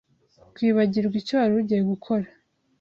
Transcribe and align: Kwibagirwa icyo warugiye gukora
Kwibagirwa 0.55 1.15
icyo 1.21 1.33
warugiye 1.39 1.81
gukora 1.91 2.25